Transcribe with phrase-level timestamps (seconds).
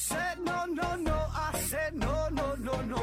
[0.00, 3.00] said no no no, I said no no no no.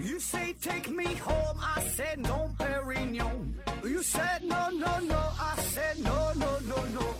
[0.00, 3.54] You say take me home, I said no, Perignon.
[3.84, 7.14] You said no no no, I said no no no no,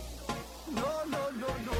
[0.75, 1.73] no no no no.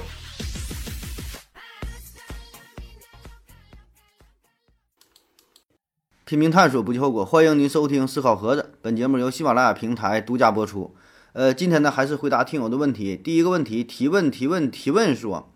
[6.24, 7.26] 拼命探索，不计后果。
[7.26, 10.96] 欢迎您收听《思考盒子》，本节目由喜马拉雅平台独家播出。
[11.34, 13.18] 呃，今天呢，还是回答听友的问题。
[13.18, 15.53] 第一个问题，提问提问提问说，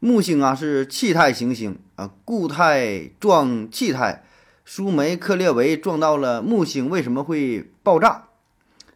[0.00, 4.24] 木星啊是气态行星啊，固态撞气态，
[4.64, 8.24] 舒梅克列维撞到了木星，为什么会爆炸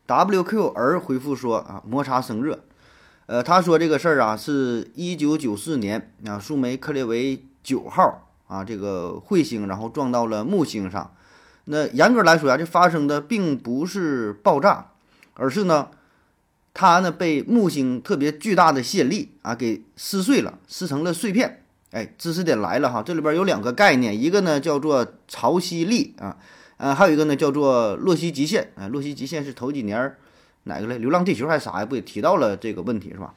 [0.08, 2.64] ？WQR 回复说啊，摩擦生热。
[3.26, 8.22] 呃，他说这个事儿啊，是一九九四年啊，舒梅克列维九号。
[8.46, 11.14] 啊，这个彗星然后撞到了木星上，
[11.64, 14.92] 那严格来说啊，这发生的并不是爆炸，
[15.32, 15.88] 而是呢，
[16.74, 21.62] 它呢被木星特别巨大的吸引力啊给撕碎了，撕成了碎片。
[21.92, 26.36] 哎，知识点来了哈，这里边有两个概念，一个呢叫做潮汐力啊，
[26.76, 28.88] 呃，还有一个呢叫做洛希极限啊。
[28.88, 30.16] 洛希极限是头几年
[30.64, 30.98] 哪个嘞？
[30.98, 31.86] 流浪地球还是啥呀？
[31.86, 33.34] 不也提到了这个问题是吧？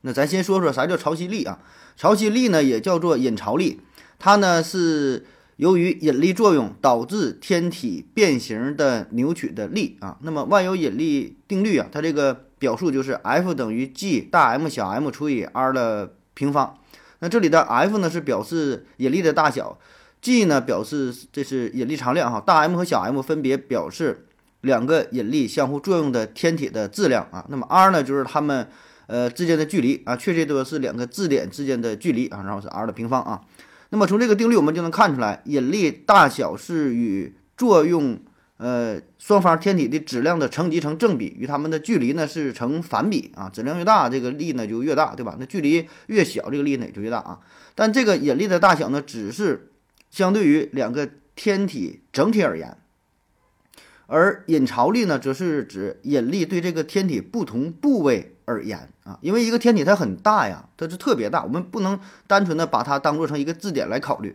[0.00, 1.60] 那咱先说说啥叫潮汐力啊？
[1.96, 3.78] 潮汐力呢也叫做引潮力。
[4.18, 5.24] 它呢是
[5.60, 10.16] 由于引力作用导致天体变形的扭曲的力啊。
[10.22, 16.78] 那么万有引力定律啊，它这个表述就是 F 等于 G 大 M 小 m 除以 r 的平方。
[17.18, 19.78] 那这里的 F 呢是表示引力的大小
[20.22, 22.40] ，G 呢表示这是引力常量哈。
[22.40, 24.26] 大 M 和小 m 分别表示
[24.62, 27.44] 两个引力相互作用的天体的质量啊。
[27.50, 28.66] 那么 r 呢就是它们
[29.08, 33.42] 呃之间的距离啊，确切说是两个质点之间的距离啊，然后是 r 的平方啊。
[33.90, 38.18] 那么从这个定律我们就能看出来，引力大小是与作用
[38.56, 43.50] 呃双方天体的质量的乘积成正比，与它们的距离呢是成反比啊。
[43.50, 45.36] 质量越大，这个力呢就越大，对吧？
[45.38, 47.40] 那距离越小，这个力呢也就越大啊。
[47.74, 49.70] 但这个引力的大小呢，只是
[50.10, 52.76] 相对于两个天体整体而言。
[54.06, 64.34] 而引潮力呢，则是指引力对这个天体不同部位而言啊，因为一个天体它很大呀，它是特别大，我们不能单纯的把它当做成一个质点来考虑。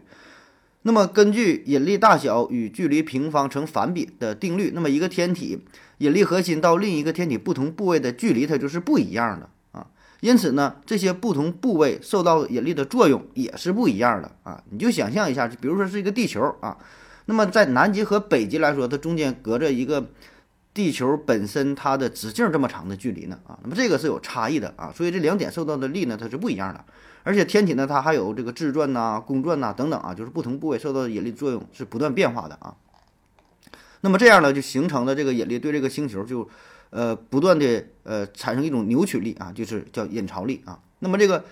[0.83, 5.59] 那么根据引力大小与距离平方成反比的定律，那么一个天体
[5.97, 9.87] 引力核心到另一个天体不同部位的距离，它就是不一样的啊。
[10.21, 14.63] 因此呢，这些不同部位受到引力的作用也是不一样的啊。
[14.69, 16.77] 你就想象一下，比如说是一个地球啊。
[17.25, 20.05] 那么在南极和北极来说，它中间隔着一个
[20.75, 26.83] 地球本身它的直径这么长的距离呢啊，那么这个是有差异的啊，所以这两点受到的力呢它是不一样的，
[27.23, 32.75] 而且天体呢它还有这个自转呐、公转呐等等啊，就是不同部位受到的引力作用是不断变化的啊。
[34.01, 36.47] 那么这样呢就形成了这个引力对这个星球就
[36.89, 40.77] 呃不断的呃产生一种扭曲力啊，就是叫引潮力啊。
[40.99, 41.45] 那么这个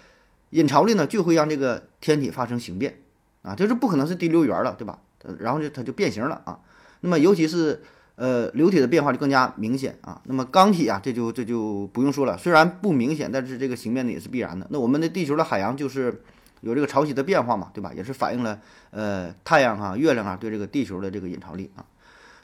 [0.49, 2.99] 引潮力呢就会让这个天体发生形变
[3.41, 4.99] 啊，就是不可能是滴溜圆了，对吧？
[5.39, 6.59] 然后就它就变形了啊，
[6.99, 7.81] 那么尤其是
[8.15, 10.21] 呃流体的变化就更加明显啊。
[10.25, 14.67] 那么钢体啊，这就这就不用说了，虽然不明显，但是这个形变呢也是必然的。
[14.69, 16.21] 那我们的地球的海洋就是
[16.61, 17.91] 有这个潮汐的变化嘛，对吧？
[17.95, 18.59] 也是反映了
[18.91, 21.85] 呃太阳啊、月亮啊对这个地球的这个引潮力啊。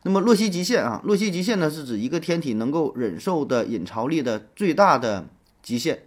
[0.04, 5.28] 那么洛希极限啊，洛希极限呢是指一个天体能够忍受的引潮力的最大的
[5.62, 6.04] 极限。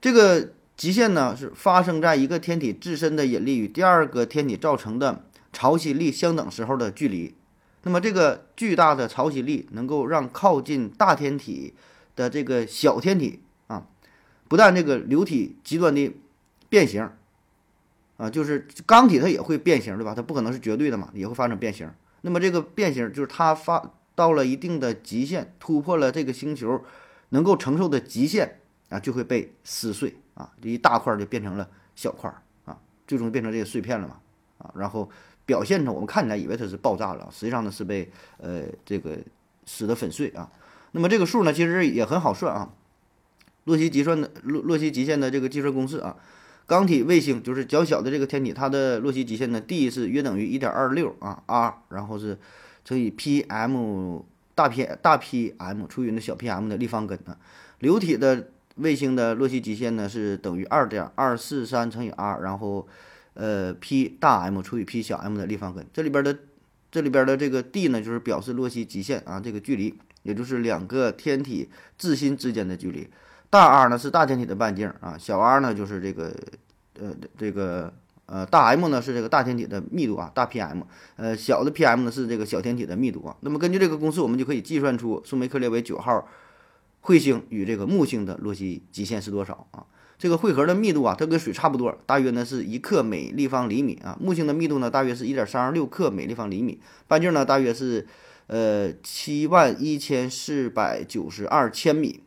[0.00, 5.24] 这个极限呢是发生在一个天体自身的引力与第二个天体造成的。
[5.56, 7.32] 潮汐力相等时候的距离，
[7.86, 11.74] 那么这个巨大的潮汐力能够让靠近大天体
[12.16, 13.86] 的这个小天体啊，
[14.48, 16.12] 不但这个流体极端的
[16.70, 17.10] 变形
[18.16, 20.14] 啊，就是钢体它也会变形，对吧？
[20.14, 21.90] 它不可能是绝对的嘛，也会发生变形。
[22.22, 26.82] 那么这个变形就是它发到了一定的极限，突破了这个星球
[27.28, 34.16] 能够承受的极限啊，就会被撕碎啊，这一大块就变成了小块儿啊，最终变成这个碎片了嘛
[34.56, 35.10] 啊，然后。
[35.46, 39.18] 表现上我们看起来以为它是爆炸了，实际上呢是被呃这个
[39.66, 40.50] 撕得粉碎啊。
[40.92, 42.70] 那么这个数呢其实也很好算啊。
[43.64, 46.16] 洛希极算的洛洛希极限的这个计算公式啊，
[46.66, 52.38] 钢体卫星就是较小的这个天体，它的洛希极限呢 d 是约等于一点二六啊 r，然后是
[52.84, 54.24] 乘以 p m
[54.54, 57.36] 大 P 大 P m 除以那小 P m 的立方根啊。
[57.80, 62.86] 流体的卫星的洛希极限呢是等于二点二四三乘以 r，然后。
[63.34, 66.38] 呃，P 大 M 除以 P 小 m 的立方根，这里边的
[66.90, 69.92] 这里边的这个 d 呢，就是表示洛希极限啊，这个距离，
[70.22, 73.08] 也就是两个天体自心之间的距离。
[73.50, 76.32] 大 R 呢是大天体的半径啊，小 r 呢就是这个
[77.00, 77.92] 呃这个
[78.26, 80.82] 呃大 M 呢是这个大天体的密度啊，大 PM，
[81.16, 83.36] 呃小的 PM 呢是这个小天体的密度啊。
[83.40, 86.28] 那么根据这个公式，我们就可以计算出苏梅克列维九号
[87.02, 89.84] 彗星与这个木星的洛希极限是多少啊？
[90.16, 94.16] 这个汇合的密度啊，它跟水差不多，大约呢是一克每立方厘米啊。
[94.20, 96.80] 木星的密度呢，大约是一点三二六克每立方厘米。
[97.08, 98.06] 半径呢，大约是
[98.46, 102.20] 呃七万一千四百九十二千米。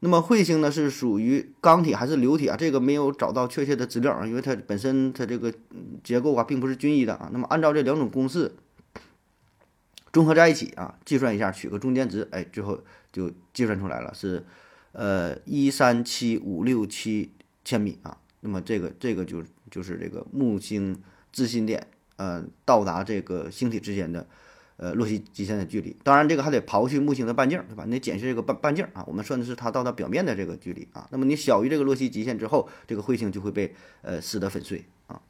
[0.00, 2.56] 那么彗星呢是属于钢体还是流体啊？
[2.56, 5.52] 这个没有找到确切的资料啊，因为它本身它这个
[6.02, 7.28] 结构啊并不是均一的啊。
[7.32, 8.52] 那么按照这两种公式
[10.10, 12.80] 综合在一起啊，计算一下，取个中间值，哎，最后
[13.12, 14.44] 就计算出来了是。
[14.92, 17.32] 呃，一三七五六七
[17.64, 21.02] 千米啊，那么这个这个就就是这个木星
[21.32, 21.86] 自心点
[22.16, 24.26] 呃到达这个星体之间的
[24.76, 25.96] 呃洛希极限的距离。
[26.02, 27.84] 当然，这个还得刨去木星的半径，对吧？
[27.86, 29.02] 你得减去这个半半径啊。
[29.06, 31.08] 我们算的是它到达表面的这个距离啊。
[31.10, 35.22] 那么你小于这个洛希极限之后，这个彗星就会被呃撕得粉碎啊。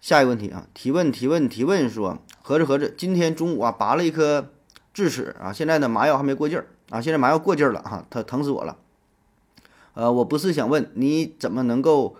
[0.00, 4.50] 下一个问题啊，提问提问提问说，合着合着，今天中午啊拔了一颗
[4.94, 6.68] 智齿啊，现在呢麻药还没过劲儿。
[6.90, 8.76] 啊，现在麻药过劲儿了哈，它疼死我了。
[9.94, 12.16] 呃，我不是想问你怎么能够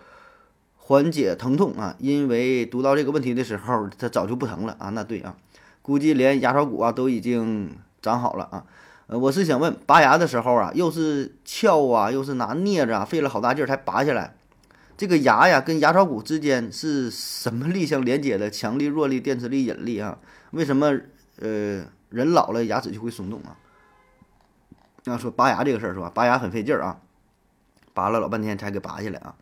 [0.77, 4.91] 缓解疼痛啊，因为读到这个问题的时候，它早就不疼了啊。
[4.91, 5.37] 那对啊，
[5.83, 8.65] 估计连牙槽骨啊都已经长好了啊。
[9.07, 14.35] 呃，我是想问，拔牙的时候啊，又是撬啊，又是拿镊子啊，费了好大劲儿才拔下来。
[14.97, 18.49] 这个牙呀，跟牙槽骨之间是什么力相连接的？
[18.49, 20.17] 强力、弱力、电磁力、引力啊？
[20.53, 20.97] 为什么
[21.41, 23.57] 呃人老了牙齿就会松动啊？
[25.05, 26.11] 要说拔牙这个事儿是吧？
[26.15, 26.99] 拔牙很费劲儿啊，
[27.93, 29.35] 拔了老半天才给拔下来啊。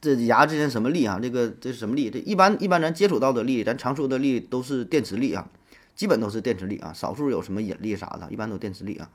[0.00, 1.18] 这牙之间什么力啊？
[1.22, 2.10] 这个这是什么力？
[2.10, 5.46] 这一般一般咱接触到的力，咱常说的力都是电磁力啊，
[5.94, 9.08] 基本都是电磁力啊，少数有什么引力啥的，一般都电磁力啊。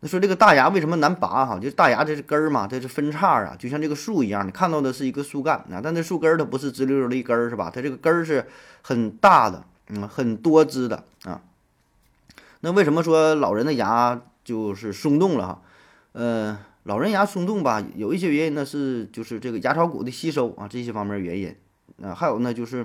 [0.00, 1.58] 那说这个大牙为什么难拔哈？
[1.58, 7.70] 就是大牙这是根儿嘛，这是分叉啊，就像这个树一样，你看到的是一个树干啊，但这树根儿它不是直溜溜的一根儿是吧？
[7.72, 8.46] 它这个根儿是
[8.82, 11.40] 很大的，嗯，很多枝的啊。
[12.60, 14.20] 那为什么说老人的牙？
[14.50, 15.62] 就是松动了哈，
[16.10, 21.54] 呃，老人牙松动吧，有一些原因呢是就是这个牙槽骨的吸收啊，这些方面原因
[22.02, 22.84] 啊，还有呢就是，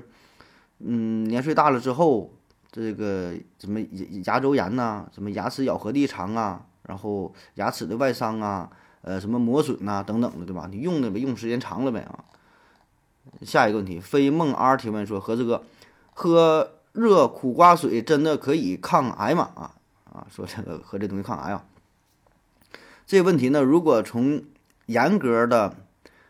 [0.78, 2.32] 嗯，年岁大了之后，
[2.72, 8.70] 这个什么牙牙周炎呐，什么牙齿咬合力长啊，然后牙齿的外伤啊，
[9.02, 10.68] 呃，什么磨损呐等等的，对吧？
[10.70, 12.26] 你用的呗，用时间长了呗啊。
[13.42, 15.64] 下一个问题，飞梦 R 提问说：何子哥，
[16.14, 19.50] 喝热苦瓜水真的可以抗癌吗？
[19.56, 19.74] 啊？
[20.16, 21.66] 啊，说这个喝这东西抗癌啊，
[23.06, 24.42] 这个问题呢，如果从
[24.86, 25.76] 严格的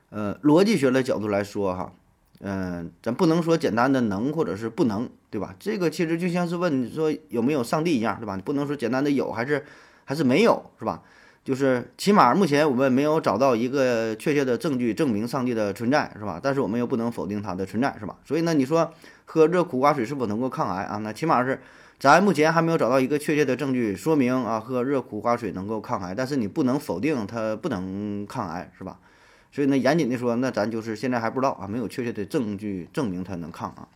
[0.09, 1.93] 呃逻辑学的角度来说哈，
[2.39, 5.53] 嗯，咱不能说简单的能或者是不能，对吧？
[5.59, 8.35] 这个其实就像是问你说有没有上帝一样，对吧？
[8.35, 9.63] 你不能说简单的有还是
[10.03, 11.03] 还是没有，是吧？
[11.43, 16.39] 就是起码目前我们没有找到一个确切的证据证明上帝的存在，是吧？
[16.41, 18.17] 但是我们又不能否定它的存在，是吧？
[18.25, 18.91] 所以呢，你说
[19.25, 20.97] 喝这苦瓜水是否能够抗癌啊？
[20.97, 21.61] 那起码是。
[21.97, 28.99] 咱目前还没有找到一个确切的证据说明啊，喝热苦瓜水能够抗癌，但是你不能否定它不能抗癌，是吧？
[29.51, 33.87] 所以呢，严谨的说，那咱就是现在还不知道啊，没有确切的证据证明它能抗啊。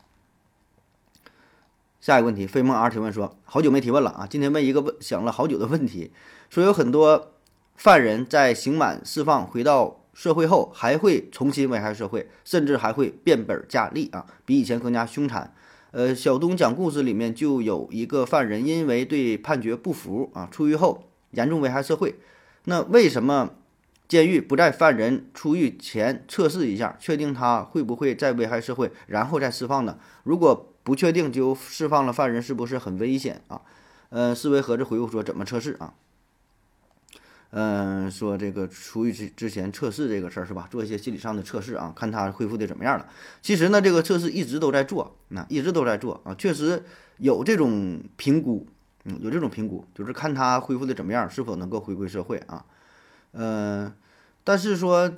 [1.99, 6.13] 下一个问题，飞梦 R 提问说，好久没提问了啊，今天问一个问想了好久的问题，
[6.49, 7.33] 说有很多
[7.75, 15.53] 犯人在刑满释放回到社会后，还会重新危害社会，甚至还会变本加厉啊，比以前更加凶残。
[15.91, 22.15] 呃，小东讲故事里面就有一个犯人，因为对判决不服啊，出狱后严重危害社会。
[22.65, 23.55] 那为什么
[24.07, 29.97] 监狱不在犯人出狱前测试一下，确定他会不会再危害社会，然后再释放呢？
[30.23, 33.61] 如果不确定就释放了犯人，是不是很危险啊？
[34.09, 35.93] 呃，思维盒子回复说，怎么测试啊？
[37.51, 40.67] 嗯，说这个出狱之之前测试这个事儿是吧？
[40.69, 43.07] 做一些心理上的测试啊，看他恢复的怎么样了。
[43.41, 46.83] 其实呢，这个测试一直都在做，那一直都在做啊，确实
[47.17, 48.67] 有这种评估，
[49.05, 52.63] 嗯，有这种评估，就是看他恢复的怎么样，是否能够回归社会啊。
[53.31, 53.91] 嗯，
[54.43, 55.11] 但是说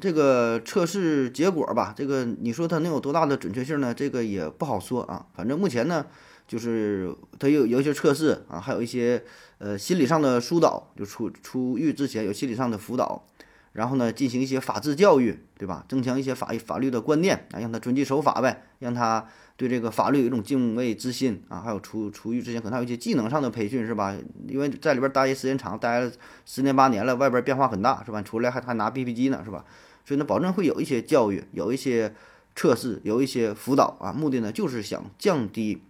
[0.00, 3.94] 这个测试结果吧，这个你说它能有多大的准确性呢？
[3.94, 5.26] 这个也不好说啊。
[5.36, 6.06] 反正目前呢。
[6.46, 9.22] 就是他有有一些测试啊，还有一些
[9.58, 13.26] 呃心理上的疏导，就出出狱之前有心理上的辅导，
[13.72, 15.84] 然后呢进行一些法制教育，对吧？
[15.88, 19.26] 增强一些法法律的观念啊，让他遵纪守法呗，让他
[19.56, 21.60] 对这个法律有一种敬畏之心啊。
[21.60, 24.16] 还有出出狱之前可能还有一些技能上的培训，是吧？
[24.46, 26.12] 因为在里边待时间长，待了
[26.44, 28.22] 十年八年了，外边变化很大，是吧？
[28.22, 29.64] 出来还还拿 BP 机呢，是吧？
[30.04, 32.14] 所以呢，保证会有一些教育，有一些
[32.54, 35.82] 测试，有一些辅导啊，目的呢就是想降低。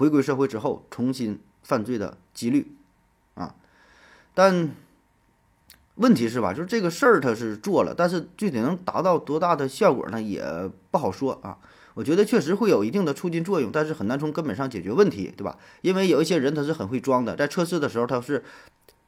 [0.00, 2.74] 回归社会之后，重新犯罪的几率，
[3.34, 3.54] 啊，
[4.32, 4.70] 但
[5.96, 6.54] 问题是吧？
[6.54, 10.22] 就是这个事儿他是做了，但是具体能达到多大的效果呢？
[10.22, 10.42] 也
[10.90, 11.58] 不好说啊。
[11.92, 15.58] 我觉得确实会有一定的促进作用，但是很难从根本上解决问题，对吧？
[15.82, 18.42] 因为有一些人他是很会装的，在测试的时候他是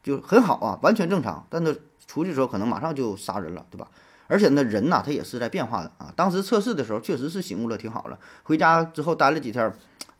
[0.02, 1.46] 就很好啊，完全正常。
[1.48, 1.74] 但他
[2.06, 3.88] 出去的时候可能马上就杀人了，对吧？
[4.26, 6.12] 而且呢，人呐，他也是在变化的啊。
[6.14, 8.18] 当时测试的时候确实是醒悟了，挺好了。
[8.42, 9.72] 回家之后待了几天，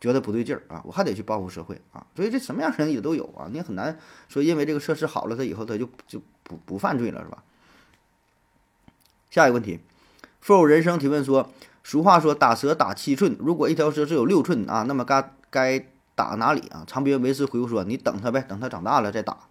[0.03, 2.05] 觉得不对劲儿啊，我还得去报复社会啊。
[2.13, 7.41] 所以这什么样人也都有啊，你很难说因为这个设施好了，他以后他就就不不犯罪了，是吧？
[9.31, 9.79] 下一个问题
[10.43, 11.49] ，for 人生提问说，
[11.85, 16.83] 俗话说打蛇打七寸，如果一条蛇只有六寸啊，那么该该打哪里啊？
[16.85, 19.47] 长别维斯回复说，你等它呗，等它长大了再打。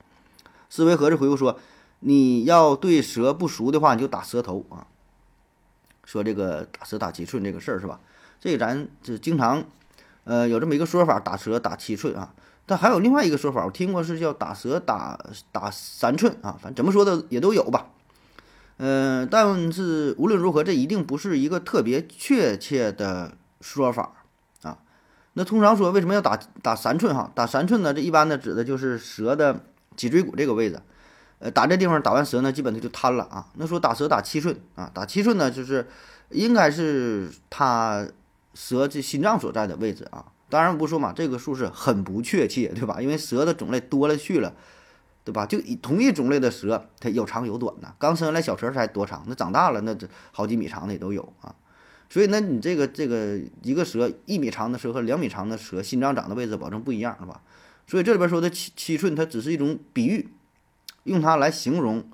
[0.68, 1.58] 思维盒子回复说。
[2.04, 4.88] 你要对蛇不熟的话，你就打蛇头啊。
[6.04, 8.00] 说这个打蛇打七寸这个事儿是吧？
[8.40, 9.62] 这咱这经常，
[10.24, 12.34] 呃，有这么一个说法，打蛇打七寸啊。
[12.64, 15.18] 但还有另外一个说法，我听过是叫打蛇打
[15.50, 16.56] 打三寸啊。
[16.62, 17.88] 反正怎么说的也都有吧。
[18.78, 24.12] 嗯，但是无论如何，这一定不是一个特别确切的说法
[24.62, 24.78] 啊。
[25.34, 27.30] 那通常说为什么要打打三寸哈？
[27.34, 27.92] 打三寸呢？
[27.92, 29.64] 这一般的指的就是蛇的
[29.96, 30.80] 脊椎骨这个位置。
[31.40, 33.46] 呃，打这地方打完蛇呢，基本它就瘫了啊。
[33.56, 35.88] 那说打蛇打七寸啊，打七寸呢，就是
[36.30, 38.06] 应该是它
[38.54, 40.24] 蛇这心脏所在的位置啊。
[40.48, 43.00] 当然不说嘛，这个数是很不确切，对吧？
[43.00, 44.54] 因为蛇的种类多了去了，
[45.24, 45.46] 对吧？
[45.46, 47.94] 就同一种类的蛇，它有长有短的。
[47.98, 51.54] 刚生下来小蛇才多长，那长大了那这好几米长的也都有啊。
[52.10, 57.40] 所以那你这个这个一个蛇一米长的蛇和两米长的蛇，心脏长的位置保证不一样，是吧？
[57.86, 60.28] 所以这里边说的七七寸，它只是一种比喻。
[61.04, 62.04] 用它来形容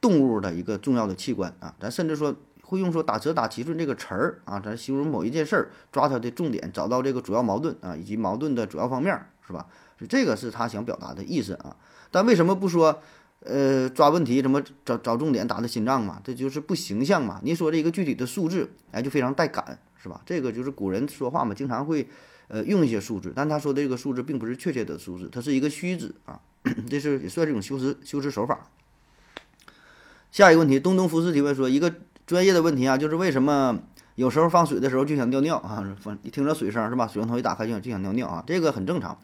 [0.00, 2.36] 动物的一个重要的器官啊，咱甚至说
[2.72, 9.14] 会用说打折打七寸这个词儿啊，咱形容某一件事儿，抓它的重点，找到这个主要矛盾啊，以及矛盾的主要方面，
[9.46, 9.66] 是吧？
[10.08, 11.76] 这个是他想表达的意思啊。
[12.10, 13.02] 但为什么不说
[13.40, 16.18] 呃抓问题，怎么找找重点打的心脏嘛？
[16.24, 17.38] 这就是不形象嘛。
[17.44, 20.22] 你说这一个具体的数字，哎，就非常带感，是吧？
[20.24, 22.08] 这个就是古人说话嘛，经常会
[22.48, 26.40] 呃用一些数字，但他说的这个数字并不是确切的数字，它是一个虚指啊。
[26.88, 28.70] 这是也算是一种修辞修辞手法。
[30.30, 31.92] 下一个问题，东东福斯提问说，一个
[32.26, 33.78] 专业的问题啊，就是为什么
[34.14, 35.84] 有时候放水的时候就想尿尿啊？
[36.00, 37.06] 放一听着水声是吧？
[37.06, 38.44] 水龙头一打开就想就想尿尿啊？
[38.46, 39.16] 这个很正常，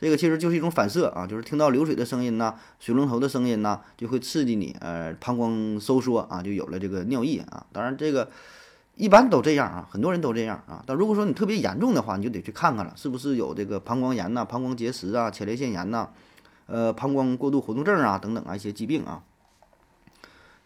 [0.00, 7.66] 这个其实就是一种反射啊，就是听到流水的声音呐，水龙头的声音呐，就会刺激你呃膀胱收缩啊，就有了这个尿意啊。
[7.72, 8.30] 当然这个
[8.94, 10.82] 一般都这样啊，很多人都这样啊。
[10.86, 16.08] 但如果说你特别严重的话，你就得去看看了，是不是有这个膀胱炎呐、膀胱结石啊、前列腺炎呐？
[16.66, 19.22] 呃，膀胱过度活动症啊，等等啊，一些疾病啊。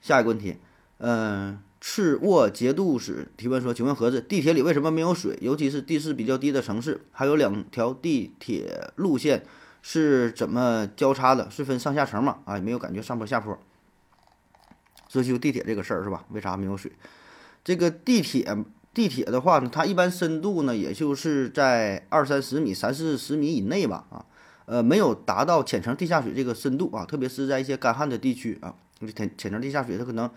[0.00, 0.56] 下一个问题，
[0.96, 5.38] 嗯，赤沃节度使提问说：“请问盒子，地铁里为什么没有水？
[5.40, 9.46] 尤其是地势比较低的城市，还有两条地铁路线
[9.80, 11.50] 是怎么交叉的？
[11.50, 12.40] 是分上下层吗？
[12.44, 13.58] 啊，没有感觉上坡下坡。
[15.08, 16.24] 说就地铁这个事儿是吧？
[16.30, 16.92] 为啥没有水？
[17.64, 18.56] 这个地铁
[18.92, 24.24] 地铁的话呢，它一般深度呢，也就是在二三十米、三四十米以内吧，啊。”
[24.66, 28.72] 呃，没有达到浅层地下水这个深度啊，特别是在一些干旱的地区啊，
[29.16, 30.30] 浅浅层地下水它可能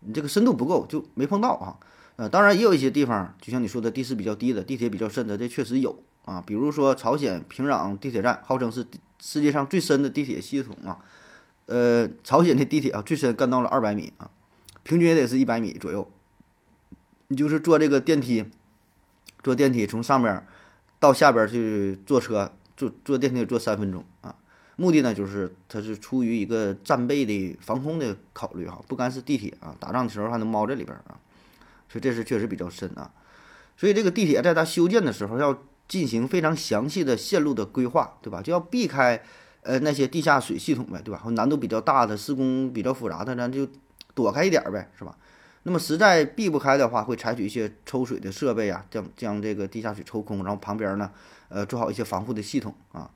[0.00, 1.76] 你这个深度不够，就没碰到啊。
[2.16, 6.42] 呃，当然也有一些地方，就像你说的地势比较低的，地铁比较深的，这确实有啊。
[6.46, 8.86] 比如说朝鲜平壤地铁站，号称是
[9.20, 10.98] 世界上最深的地铁系统啊。
[11.66, 14.30] 呃，朝鲜的地铁啊，最深干到了二百米啊，
[14.82, 16.10] 平均也得是一百米左右。
[17.28, 18.44] 你就是坐这个电梯，
[19.42, 20.46] 坐电梯从上边
[20.98, 22.52] 到下边去坐车。
[22.76, 24.34] 坐坐电梯坐三分钟啊，
[24.80, 31.20] 目的呢就是它是出于一个战备的防空的考虑哈，不干是地铁啊，打仗的时候还能猫在里边啊，
[31.86, 33.12] 所以这是确实比较深啊。
[33.76, 38.40] 所以这个地铁在它修建的时候要进行非常详细的线路的规划，对吧？
[38.40, 39.22] 就要避开
[39.60, 41.22] 呃那些地下水系统呗，对吧？
[41.32, 43.68] 难度比较大的、施工比较复杂的，咱就
[44.14, 45.14] 躲开一点呗，是吧？
[45.64, 51.10] 那么实在避不开的话，会采取一些抽水的设备啊，将将这个地下水抽空，然后旁边呢。
[51.52, 53.10] 呃，做好一些防护的系统啊，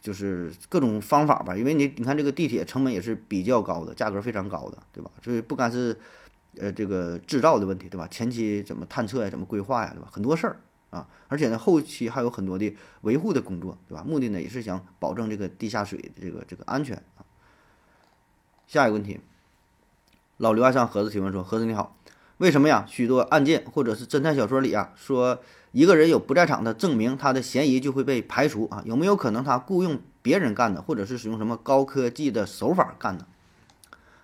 [0.00, 1.56] 就是各种方法吧。
[1.56, 5.10] 因为你你看这个地铁成本也是比较高的，价格非常高的，对吧？
[5.22, 5.98] 所以不单是
[6.58, 8.06] 呃这个制造的问题，对吧？
[8.08, 10.08] 前期怎么探测呀，怎么规划呀，对吧？
[10.10, 14.02] 很多事儿啊，而且呢，后期还有很多的维护的工作，对吧？
[14.02, 17.24] 目的呢也是想保证这个地下水的这个这个安全啊。
[18.66, 19.20] 下一个问题，
[20.36, 21.96] 老刘爱上盒子提问说：盒子你好，
[22.38, 22.84] 为什么呀？
[22.88, 25.40] 许多案件或者是侦探小说里啊说。
[25.72, 28.82] 一个人有不在场的证明，他的嫌疑就会被排除啊？
[28.84, 33.26] 有没有可能他雇佣别人干的，或者是使用什么高科技的手法干的？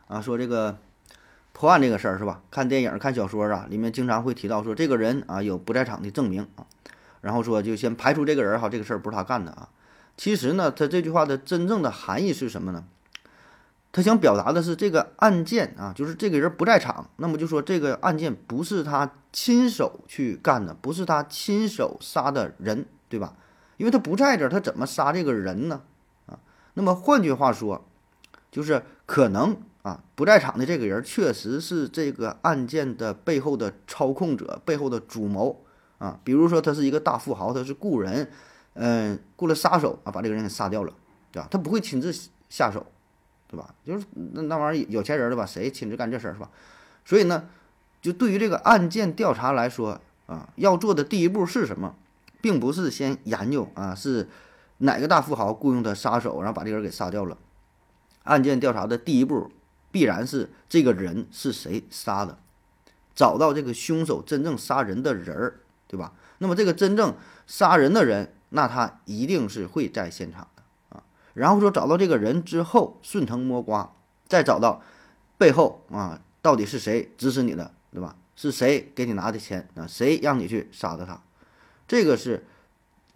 [0.08, 0.78] 啊，说这个
[1.52, 2.42] 破案这个事儿是吧？
[2.50, 6.66] 看电影、看小说啊，里面经常会提到说这个人啊有不在场的证明啊，
[7.20, 9.68] 然后说就先排除这个人哈，这个事儿不是他干的啊。
[10.16, 12.84] 其实呢，他这句话的真正的含义是什么呢？
[13.96, 23.32] 他想表达的是这个案件啊，就是这个人不在场，那么就说这个案件不是他亲手去干的，不是他亲手杀的人，对吧？
[23.78, 25.80] 因为他不在这儿，他怎么杀这个人呢？
[26.26, 26.38] 啊，
[26.74, 27.86] 那么换句话说，
[28.50, 35.64] 就是可能啊不在场的这个人确实是这个案件的背后的操控者，背后的主谋
[35.96, 36.20] 啊。
[36.22, 38.30] 比如说他是一个大富豪，他是雇人，
[38.74, 40.92] 嗯，雇了杀手啊，把这个人给杀掉了，
[41.32, 41.48] 对吧？
[41.50, 42.12] 他不会亲自
[42.50, 42.84] 下手，
[43.48, 43.74] 对吧？
[43.84, 46.50] 就是那那玩意儿有钱人了吧，谁亲自干这事儿是吧？
[47.04, 47.48] 所以呢，
[48.02, 51.94] 就对于这个案件调查来说啊，要做的第一步是什么？
[52.40, 54.28] 并不是先研究啊，是
[54.78, 57.38] 哪个大富豪雇佣的杀手，然后把这个人给杀掉了。
[58.24, 59.50] 案件调查的第一步，
[59.90, 62.38] 必然是这个人是谁杀的，
[63.14, 66.12] 找到这个凶手真正杀人的人儿，对吧？
[66.38, 67.14] 那么这个真正
[67.46, 70.46] 杀人的人，那他一定是会在现场。
[71.36, 73.92] 然后说找到这个人之后，顺藤摸瓜，
[74.26, 74.80] 再找到
[75.36, 78.16] 背后啊，到底是谁指使你的，对吧？
[78.34, 79.86] 是谁给你拿的钱啊？
[79.86, 81.22] 谁让你去杀的他？
[81.86, 82.42] 这个是，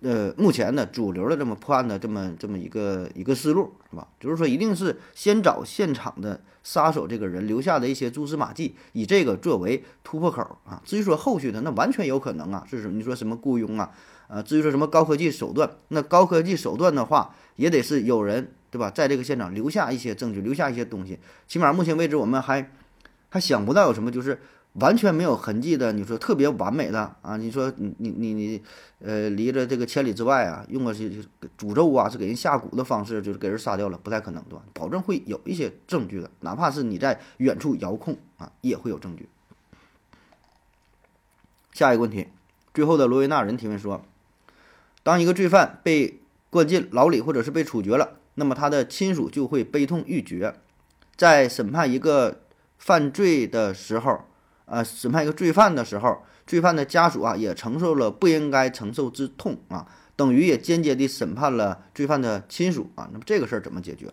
[0.02, 4.06] 呃，目前的主流的这么破案的这么这么一个一个思路，是吧？
[4.20, 10.82] 就是说，一定是先找现场的杀手这个人留下的一些蛛丝马迹，以这个作为突破口啊。
[10.84, 12.88] 至于说后续的，那完全有可能啊，是？
[12.88, 13.90] 你说什么雇佣啊？
[14.30, 21.18] 啊，至于说什么高科技手段，那高科技手段的话，也得是有人对吧，在这个现场留下一些证据，留下一些东西。
[21.48, 22.70] 起码目前为止，我们还
[23.28, 24.40] 还想不到有什么就是。
[24.74, 27.36] 完全没有痕迹的，你说特别完美的啊？
[27.36, 28.62] 你说你你你你，
[29.00, 31.10] 呃，离着这个千里之外啊，用个是
[31.58, 34.62] 诅咒啊，是给人下蛊的方式，就是给人杀掉了，不太可能，对吧？
[34.72, 39.28] 保证会有一些证据的，哪怕是你在远处遥控啊，也会有证据。
[41.72, 42.28] 下一个问题，
[42.72, 44.00] 最后的罗威纳人提问说：
[45.02, 50.54] 当一个罪犯被关进牢里或者是被处决了，那么他的亲属就会悲痛欲绝，
[51.16, 52.42] 在审判一个
[52.78, 54.24] 犯罪的时候。
[54.66, 63.08] 呃，审判一个罪犯的时候，罪犯的家属啊也承受了不应该承受之痛啊，等于也间接地审判了罪犯的亲属啊。
[63.10, 64.12] 那么这个事儿怎么解决？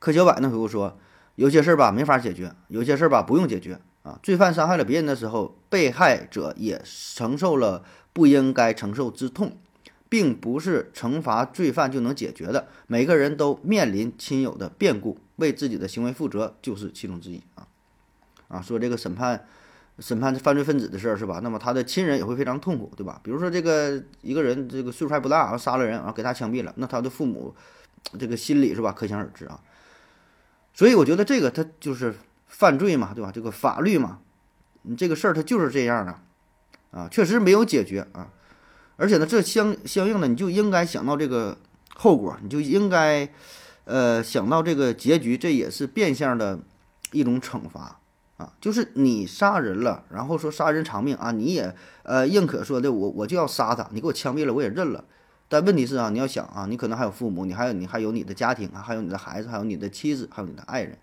[0.00, 0.98] 柯小柏呢回复说，
[1.36, 4.18] 有些事儿吧没法解决，有些事儿吧不用解决啊。
[4.20, 9.56] 罪犯伤害了别人的时候，被害者也承受了不应该承受之痛，
[10.08, 12.68] 并不是惩罚罪犯就能解决的。
[12.86, 17.66] 每个人都面临亲友的变故，为自己的行为负责就是其中之一啊。
[18.48, 19.46] 啊，说这个审判，
[19.98, 21.40] 审判犯罪分子的事儿是吧？
[21.42, 23.20] 那么他的亲人也会非常痛苦，对吧？
[23.22, 27.54] 比如说这个一个人这个岁数还不大，然后杀了人，然后给他枪毙了，那他的父母
[28.18, 28.90] 这个心理是吧？
[28.90, 29.60] 可想而知啊。
[30.72, 32.14] 所以我觉得这个他就是
[32.46, 33.30] 犯罪嘛，对吧？
[33.30, 34.20] 这个法律嘛，
[34.82, 36.18] 你这个事儿他就是这样的
[36.90, 38.30] 啊，确实没有解决啊。
[38.96, 41.56] 而且呢，这相相应的你就应该想到这个
[41.94, 43.28] 后果，你就应该
[43.84, 46.58] 呃想到这个结局，这也是变相的
[47.12, 48.00] 一种惩罚。
[48.38, 51.74] 啊，就是你杀人了，然后说杀人偿命啊，你也
[52.04, 55.04] 呃认可说的，我我就要杀他，你给我枪毙了，我也认了。
[55.48, 60.96] 但问题是啊，你要想啊，你可能还有父母，你还有你还有你的家庭啊，还有你的孩子，还有你的妻子，还有你的爱人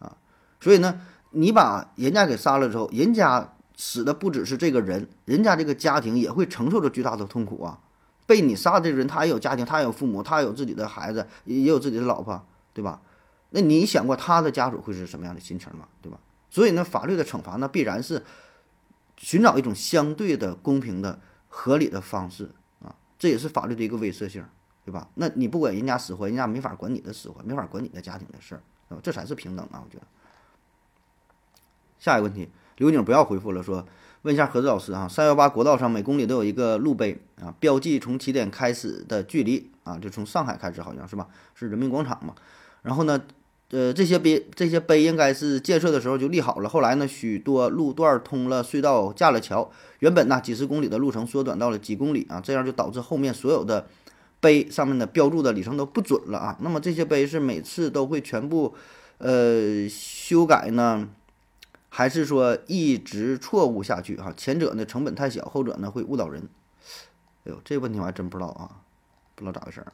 [0.00, 0.14] 啊。
[0.60, 1.00] 所以呢，
[1.30, 7.80] 你把人家给杀了之后，人家死的不只是这个人，人家这个家庭也会承受着巨大的痛苦啊。
[8.26, 12.40] 被你杀的人，他也有家庭，他也有父母，他也有自己的孩子，也有自己的老婆，
[12.72, 13.02] 对吧？
[13.50, 15.86] 那你想过他的家属会是什么样的心情吗？
[16.00, 16.18] 对吧？
[16.48, 18.22] 所以呢，法律的惩罚呢，必然是
[19.18, 22.50] 寻找一种相对的公平的、合理的方式
[22.82, 24.44] 啊，这也是法律的一个威慑性，
[24.84, 25.08] 对吧？
[25.14, 29.00] 那你不管人家死活，人家没法管你的死活，没法管你的家庭的事儿，对吧？
[29.02, 30.06] 这才是平等啊，我觉得。
[31.98, 32.48] 下一个问题，
[32.82, 33.86] 刘景不要回复了，说
[34.22, 41.28] 问一下何子老师啊，三幺八国道上每公里都有一个路碑啊，标记从起点开始的距离啊，就从上海开始好像是吧？
[41.54, 42.34] 是人民广场嘛？
[42.82, 43.22] 然后呢？
[43.70, 46.68] 呃，这些碑这些碑应该是建设的时候就立好了。
[46.68, 53.86] 后来呢，许多路段通了隧道，架了桥，原本呢几十公里的路程缩短到了几公里啊，这样就导致后面所有的
[54.40, 56.58] 碑上面的标注的里程都不准了啊。
[56.60, 58.74] 那么这些碑是每次都会全部
[59.16, 61.08] 呃修改呢，
[61.94, 64.32] 还是说一直错误下去啊？
[64.34, 66.48] 前者呢成本太小，后者呢会误导人。
[67.44, 68.80] 哎呦，这问题我还真不知道啊，
[69.34, 69.92] 不知道咋回事啊。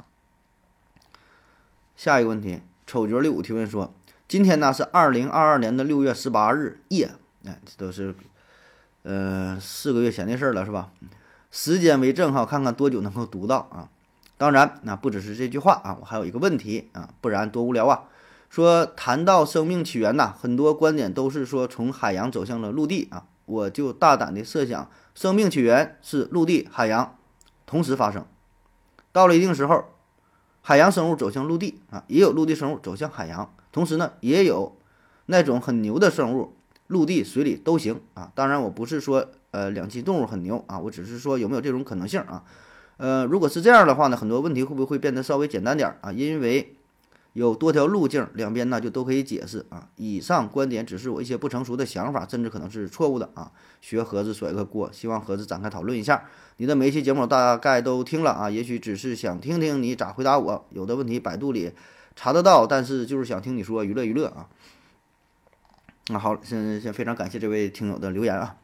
[1.96, 2.60] 下一个问题。
[2.86, 3.92] 丑角六五提问说
[4.28, 7.10] ：“今天呢是二零二二年的六月十八日夜，
[7.44, 8.14] 哎，这都是，
[9.02, 10.92] 呃，四个月前的事儿了，是吧？
[11.50, 13.90] 时间为证哈，看看多久能够读到啊。
[14.36, 18.04] 当然，那不只是这句话啊，我还有一个问题啊，不然多无聊啊。
[18.48, 27.16] 说谈到生命起源呐，很多观点都是说从海洋走向了陆地啊，我就大胆的设想，生命起源是陆地、海洋
[27.66, 28.26] 同时发生，
[29.12, 29.84] 到了一定时候。”
[30.60, 34.76] 海洋生物走向陆地啊，也有陆地生物走向海洋，同时呢，也有
[35.24, 36.56] 那种很牛的生物，
[36.88, 38.30] 陆地、水里都行啊。
[38.34, 42.44] 当然，我不是说呃两栖动物很牛啊，我只是说有没有这种可能性啊。
[42.98, 46.12] 呃，如果是这样的话呢，很多问题会不会变得稍微简单点儿啊？
[46.12, 46.76] 因为
[47.32, 49.88] 有多条路径，两边呢就都可以解释啊。
[49.96, 53.52] 以上观点只是我一些不成熟的想法，甚至可能是错误的啊。
[53.80, 56.24] 学盒子甩个锅，希望盒子展开讨论一下。
[56.56, 60.66] 你的每一期节目大概都听了啊，也许只是想听听你咋回答我。
[60.70, 61.72] 有的问题百度里
[62.16, 64.48] 查得到，但是就是想听你说娱乐娱乐啊。
[66.08, 68.56] 那好，先先非常感谢这位听友的留言啊。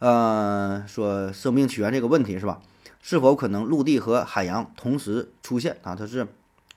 [0.00, 2.60] 呃，说生命起源这个问题是吧？
[3.00, 5.94] 是否可能陆地和海洋同时出现啊？
[5.94, 6.26] 它是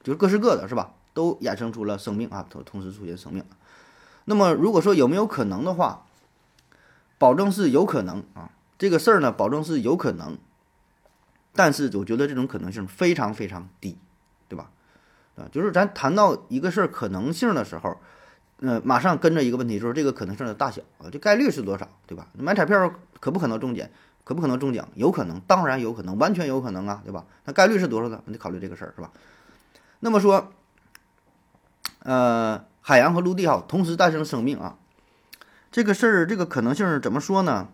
[0.04, 0.94] 就是各是各的，是吧？
[1.14, 3.44] 都衍生出了生命啊，同同时出现生命。
[4.26, 6.06] 那么如果说有没有可能的话，
[7.18, 8.52] 保证是有可能啊。
[8.78, 10.38] 这个事儿呢，保证是有可能，
[11.54, 13.98] 但是我觉得这种可能性非常非常低，
[14.50, 14.72] 对吧？
[15.36, 17.98] 啊，就是咱谈到一个事儿可能性的时候，
[18.60, 22.28] 呃，马上跟着一个问题，就是这个可能性的大小啊，这概率是多少，对吧？
[22.34, 23.88] 买彩票可不可能中奖？
[24.24, 24.88] 可不可能中奖？
[24.96, 27.26] 有可能，当然有可能，完全有可能啊，对吧？
[27.46, 28.22] 那概率是多少呢？
[28.26, 29.12] 你得考虑这个事儿，是吧？
[30.04, 30.52] 那么说，
[32.00, 34.78] 呃，海洋和陆地哈同时诞生生命啊，
[35.72, 37.70] 这个事儿这个可能性怎么说呢？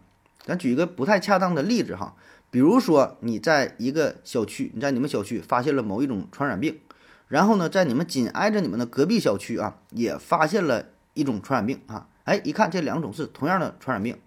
[0.46, 2.14] 咱举一个不太恰当的例子哈，
[2.52, 6.80] 比如说你在一个小区，你在你们小区发现了某一种传染病，
[7.28, 14.20] 然后呢，在你们紧挨着你们的隔壁小区啊，也发现了一种传染病啊，哎，一看这两种是同样的传染病，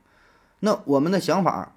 [0.58, 1.76] 那我们的想法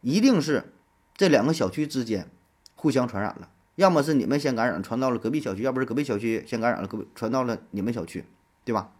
[0.00, 0.72] 一定是
[1.14, 2.30] 这两个小区之间
[2.74, 8.24] 互相传染了，要么是你们先感染传到了隔壁小区，要不是隔壁小区先感染了，隔传到了你们小区，
[8.64, 8.92] 对吧？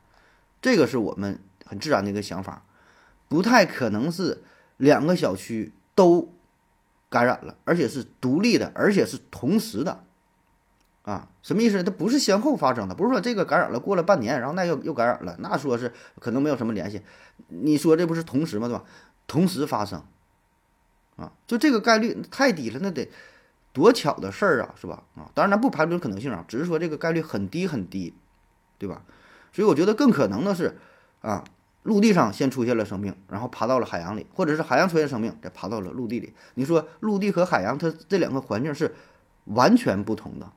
[0.63, 2.65] 这个是我们很自然的一个想法，
[3.29, 4.43] 不太可能是。
[4.81, 6.33] 两个小区都
[7.11, 10.05] 感染了，而且是独立的，而且是同时的，
[11.03, 11.83] 啊，什么意思？
[11.83, 17.03] 它不是先后发生的，不是说这个感染了过了半年，然后那又又感染了，那说是可能没有什么联系。
[17.49, 18.69] 你说这不是同时吗？
[18.69, 18.85] 对吧？
[19.27, 20.03] 同时发生，
[21.17, 23.07] 啊，就这个概率太低了，那得
[23.73, 25.03] 多巧的事儿啊，是吧？
[25.17, 28.15] 啊，当然咱不排除可能性啊，只是说这个概率很低很低，
[28.79, 29.03] 对吧？
[29.53, 30.79] 所以我觉得更可能的是，
[31.21, 31.45] 啊。
[31.83, 36.35] 陆地上先出现了生命，然后爬到了海洋里，或者是海洋出现生命，再爬到了陆地里。
[36.57, 38.95] 你说陆地和海洋，它这两个环境是
[39.47, 40.53] 完全不同的，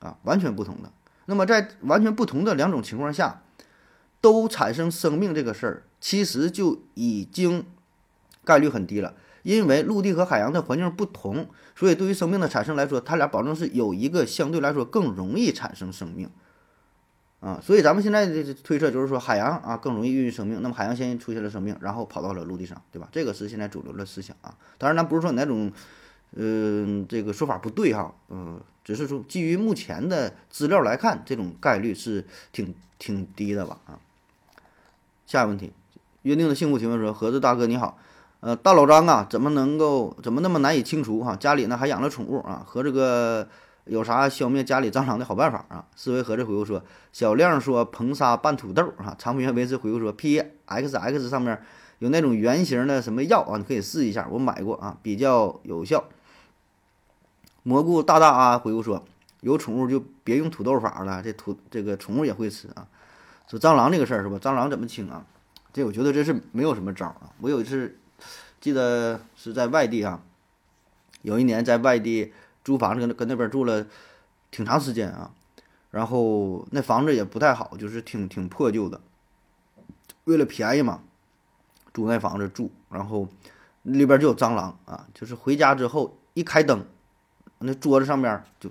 [0.00, 0.90] 啊，完全不同的。
[1.26, 3.44] 那么在完全不同的两种情况下，
[4.20, 7.64] 都产生生命这个事儿，其实就已经
[8.44, 9.14] 概率很低了。
[9.42, 16.28] 因为陆地和海洋的环境不同，所以对于生命的产生来说，它俩保证是有一个相对来说更容易产生生命。
[17.40, 20.62] 啊，所以咱们现在的推测就是说，海洋啊更容易孕育生命。
[20.62, 23.08] 那么海洋先出现了生命，然后跑到了陆地上，对吧？
[23.10, 24.56] 这个是现在主流的思想啊。
[24.78, 25.72] 当然，咱不是说哪种，
[26.36, 33.76] 嗯，这个说法不对哈，嗯，只是说基于目前的资料来看，这种概率是挺挺低的吧？
[33.86, 33.98] 啊。
[35.26, 35.72] 下一个问题，
[36.22, 37.98] 约定的幸福提问说：盒子大哥你好，
[38.42, 41.34] 呃，大老张啊，怎么能够怎么那么难以清除哈？
[41.34, 43.48] 家里呢还养了宠物啊，和这个。
[43.86, 45.84] 有啥消灭家里蟑螂的好办法啊？
[45.96, 46.80] 思维盒子回复说
[47.12, 51.60] ：“小亮说硼砂拌土豆啊。”长平维持回复说：“P X X 上面
[51.98, 53.58] 有那种圆形的什么药啊？
[53.58, 56.04] 你可以试一下，我买过啊，比较有效。”
[57.64, 59.04] 蘑菇大大啊回复说
[59.42, 62.86] ：“有宠物就别用土豆法了，这土这个宠物也会吃啊。”
[63.50, 64.38] 说蟑螂这个事儿是吧？
[64.40, 65.26] 蟑螂怎么清啊？
[65.72, 67.32] 这我觉得这是没有什么招啊。
[67.40, 67.98] 我有一次
[68.62, 70.22] 记得是在外地啊，
[71.20, 72.32] 有一年在外地。
[72.64, 73.84] 租房子跟跟那边住了
[74.52, 75.32] 挺长时间啊，
[75.90, 79.00] 然后那房子也不太好，就是挺挺破旧的。
[80.26, 81.02] 为了便宜嘛，
[81.92, 83.26] 租那房子住，然后
[83.82, 86.86] 里边就有蟑螂啊，就是回家之后一开灯，
[87.58, 88.70] 那桌子上面就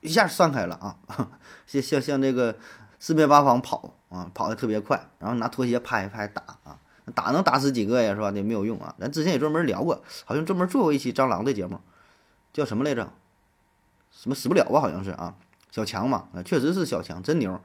[0.00, 0.96] 一下散开了啊，
[1.66, 2.56] 像像像那个
[3.00, 6.78] 四面八方跑啊，跑的特别快，然后拿拖鞋拍一拍打啊，
[7.14, 8.30] 打能打死几个呀，是吧？
[8.30, 8.94] 那没有用啊。
[8.98, 11.80] 咱之前也专门聊过，好像专门做过一期蟑螂的节目，
[12.52, 13.12] 叫什么来着？
[14.10, 14.80] 什么死不了吧？
[14.80, 15.34] 好像是啊，
[15.70, 17.58] 小强嘛，啊，确实是小强，真牛，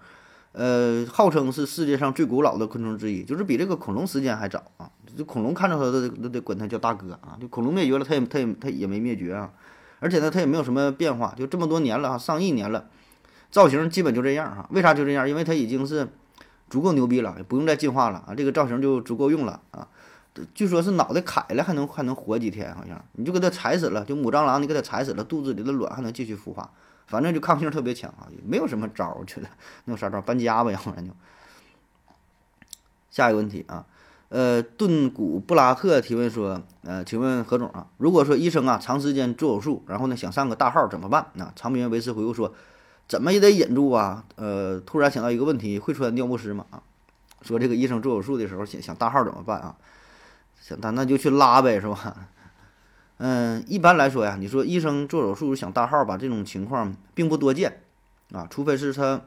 [0.53, 4.89] 呃，号称是世界上最古老的昆虫之一，就是比这个恐龙时间还早啊。
[5.15, 7.37] 这恐龙看着它都都得管它叫大哥啊。
[7.39, 9.51] 就恐龙灭绝了，它也它也它也没灭绝啊。
[9.99, 12.87] 而且呢，它也没有什么变化，就这么多年了啊，上亿年了，
[13.51, 14.67] 造型基本就这样哈。
[14.71, 15.27] 为啥就这样？
[15.27, 16.07] 因为它已经是
[16.69, 19.87] 足够牛逼了，也不用再进化了啊，这个造型就足够用了啊。
[20.53, 26.69] 据说是脑袋砍了还能还能活几天，好像你就给它踩死了，就母蟑螂你给它踩死了，肚子里的卵还能继续孵化，
[27.07, 29.47] 反正就抗性特别强啊，也没有什么招儿，我觉得
[29.85, 30.21] 那有啥招儿？
[30.21, 31.11] 搬家吧，要不然就。
[33.09, 33.83] 下一个问题啊，
[34.29, 41.25] 呃，顿古布拉特提问说，呃，请问何总啊，如果说医生啊长时间做手术，然后呢想上个大号怎么办？
[41.33, 42.53] 那长明维持回复说，
[43.07, 44.25] 怎么也得忍住啊。
[44.35, 46.65] 呃，突然想到一个问题，会穿尿不湿吗？
[46.71, 46.81] 啊，
[47.41, 49.75] 说这个医生做手术的时候想想大号怎么办啊？
[50.61, 52.27] 想，那那就去拉呗，是吧？
[53.19, 57.81] 嗯，一般来说呀，你说医生做手术想大号吧，这种情况并不多见
[58.31, 59.21] 啊，除非是他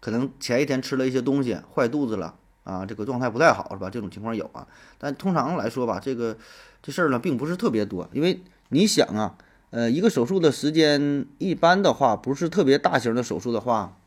[0.00, 3.88] 可能前一天吃了一些东西坏肚子了啊，这个状态不太好是吧？
[3.88, 4.66] 这种情况有啊，
[4.98, 6.36] 但通常来说吧，这个
[6.82, 9.34] 这事儿呢并不是特别多，因为你想啊，
[9.72, 13.98] 呃，一个手术的时间一般的话，不是特别大型的手术的话，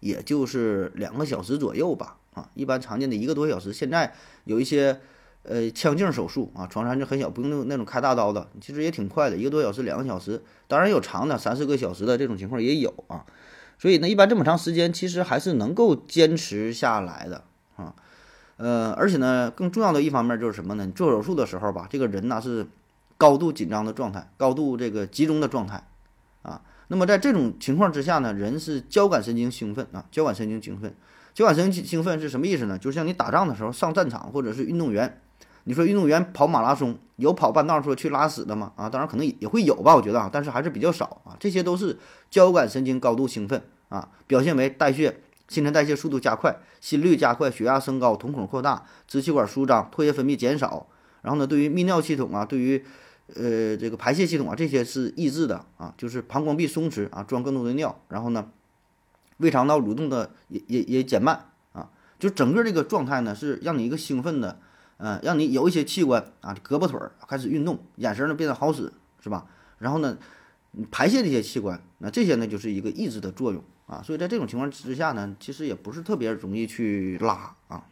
[0.00, 4.12] 也就是两个小时左右吧，啊，一般常见的一个多小时，现在
[4.44, 5.00] 有一些。
[5.44, 13.24] 呃，腔镜手术啊，床上就很小，不用那那种开大刀的，其实也挺快的，一个多小时、两个小时，当然有长的三四个小时的这种情况也有啊。
[13.78, 17.44] 所以呢，一般这么长时间，其实还是能够坚持下来的
[17.76, 17.94] 啊。
[18.58, 20.86] 呃，而且呢，更重要的一方面就是什么呢？
[20.94, 22.66] 做手术的时候吧，这个人呢是
[23.18, 25.86] 高度紧张的状态，高度这个集中的状态
[26.40, 26.62] 啊。
[26.86, 30.94] 那么在这种情况之下呢，人是交感神经兴奋啊，交感神经兴奋，
[31.34, 32.78] 交感神经兴奋是什么意思呢？
[32.78, 35.20] 就是像你打仗的时候上战场，或者是运动员。
[35.64, 38.72] 你说运动员跑马拉松有跑半道说去拉屎的吗？
[38.76, 41.36] 啊，当然可能也会有吧，我觉得啊，但是还是比较少啊。
[41.38, 41.98] 这些都是
[42.30, 50.86] 交感神经高度兴奋啊，表现为代谢、新陈代谢速度加快，心率加快，血压升高，瞳孔扩大，支气管舒张，唾液分泌减少。
[51.20, 52.82] 然后呢，对于泌尿系统啊，对于
[53.34, 58.00] 呃这个排泄系统啊，这些是抑制的啊，就是膀胱壁松弛啊，装更多的尿。
[58.08, 58.50] 然后呢，
[59.38, 64.60] 胃肠道蠕动的也也也减慢啊，就整个这个状态呢，是让你一个兴奋的。
[65.00, 69.46] 嗯，让你有一些器官啊，胳膊腿儿开始运动，眼神呢变得好使，是吧？
[69.78, 70.18] 然后呢，
[70.90, 74.02] 排泄这些器官，那这些呢就是一个抑制的作用啊。
[74.02, 77.84] 所以在这种情况之下呢，其实也不是特别容易去拉啊。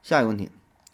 [0.00, 0.48] 下一个问题，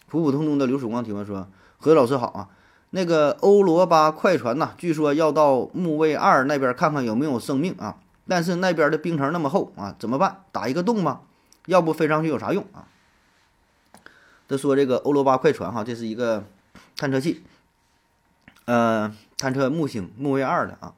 [0.09, 2.49] 普普通通的刘曙光提问说：“何老师好啊，
[2.97, 7.97] 那个欧罗巴快船呐，据说要到木卫二那边看看有没有生命啊，
[8.29, 10.45] 但是那边的冰层那么厚啊，怎么办？
[10.53, 11.23] 打一个洞吗？
[11.67, 12.87] 要不飞上去有啥用啊？”
[14.47, 16.45] 他说：“这个欧罗巴快船哈，这是一个
[16.97, 17.43] 探测器，
[18.67, 20.95] 呃，探测木星木卫二的啊，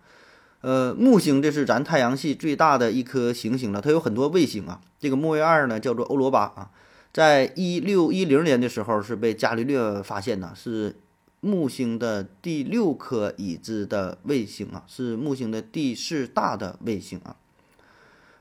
[0.60, 4.82] 呃，木星这是咱太阳系最大的一颗行星了，它有很多卫星啊。
[5.00, 6.68] 这个木卫二呢，叫做欧罗巴啊，
[7.10, 10.94] 在一六一零年的时候是被伽利略发现的，是
[11.40, 17.36] 木星的第六颗已知的卫星啊，是木星的第四大的卫星啊，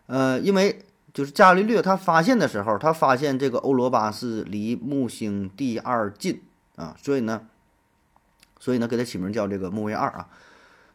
[0.07, 0.79] 呃，因为。”
[1.15, 6.41] 就是伽利略他发现的时候，他发现这个欧罗巴是离木星第二近
[6.75, 7.47] 啊，所以呢，
[8.59, 10.27] 所以呢给它起名叫这个木卫二啊。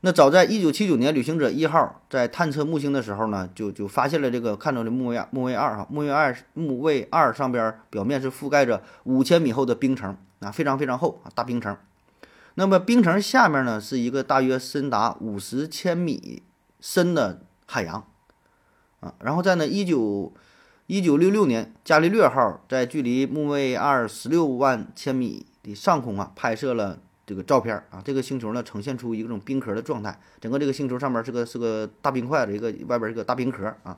[0.02, 11.74] 那早在一九七九年，旅行者一号在探测木星的时候呢，就就发现了这个看到的木卫木卫二哈，木卫二木卫二上边表面是覆盖着五千米厚的冰层啊，非常非常厚啊，大冰层。
[12.54, 16.42] 那么冰层下面呢是一个大约深达五十千米
[16.80, 18.06] 深的海洋。
[19.00, 20.30] 啊，然后在呢，一九
[20.86, 28.02] 一九六六年，伽利略号在距离木卫二十六万千米的上空啊，拍摄了这个照片啊。
[28.04, 33.96] 这个星球呢，呈现出一种冰壳的状态，整个这个星球上面是个是个大冰块的一个外边一个大冰壳啊。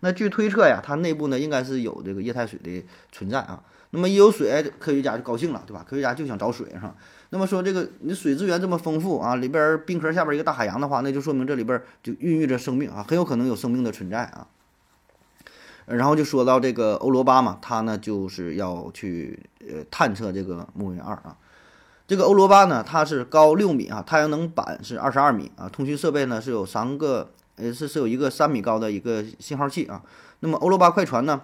[0.00, 2.82] 那据推测呀，它内部呢应该是有这个液态水的
[3.12, 3.62] 存在啊。
[3.90, 5.84] 那么一有水，科学家就高兴了，对吧？
[5.86, 6.94] 科学家就想找水，是吧？
[7.30, 14.46] 那么说这个你水资源这么丰富啊，里边冰壳下边一个大海洋的话，那就说明这里边就孕育着生命啊，很有可能有生命的存在啊。
[15.86, 21.36] 然后就说到这个欧罗巴嘛，他呢就是要去呃探测这个木卫二啊。
[22.06, 30.02] 这个欧罗巴呢，它是高六米啊，太阳能板是二十二米啊，通讯设备呢是有三个，呃是是有一个三米高的一个信号器啊。
[30.40, 31.42] 那么欧罗巴快船呢？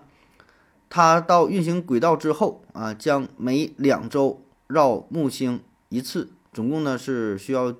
[0.90, 7.74] 它到运行轨道之后啊，将每两周绕木星一次，总共呢是需要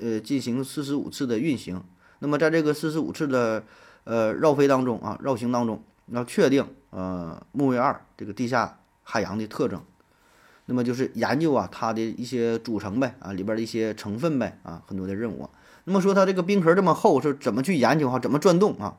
[0.00, 1.82] 呃进行四十五次的运行。
[2.18, 3.64] 那么在这个四十五次的
[4.04, 9.80] 呃绕飞当中啊，绕行当中要确定呃木卫二这个地下海洋的特征，
[10.66, 15.48] 那么就是研究啊它的一些组成呗啊里边的一些成分呗啊很多的任务。
[15.84, 18.18] 那么说它这个冰壳这么厚，是怎么去研究哈？
[18.18, 18.96] 怎么转动啊？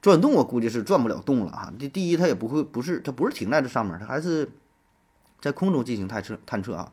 [0.00, 1.72] 转动我估计是转不了动了哈。
[1.78, 4.48] 这第一，它也不会不是它不是停在这上面，它还是
[5.40, 6.92] 在空中进行探测探测啊。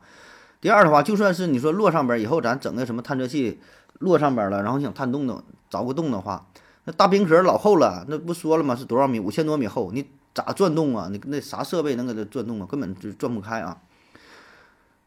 [0.62, 3.58] 第二的话，就算是你说落上边以后，咱整个什么探测器
[3.98, 6.46] 落上边了，然后想探洞的凿个洞的话，
[6.84, 8.76] 那大冰壳老厚了，那不说了吗？
[8.76, 9.18] 是多少米？
[9.18, 11.08] 五千多米厚，你咋转动啊？
[11.10, 12.66] 你那啥设备能给它转动啊？
[12.70, 13.76] 根本就转不开啊。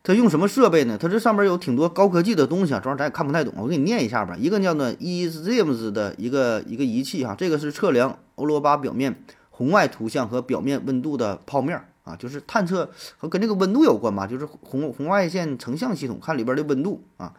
[0.04, 0.98] 它用什么设备呢？
[0.98, 3.54] 它这上面有挺多高科技的东西啊，主要咱也看不太懂。
[3.56, 4.36] 我给你念一下吧。
[4.38, 17.34] 一个叫做 ESIMS 的一个一个仪器哈，这个是测量欧罗巴表面红外图像和表面温度的泡面儿啊，就是探测和跟这个温度有关吧，就是红红外线成像系统看里边的温度啊。